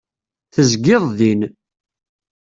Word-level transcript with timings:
Tezgiḍ 0.53 1.03
din. 1.19 1.41